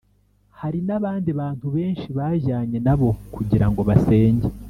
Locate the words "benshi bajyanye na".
1.75-2.95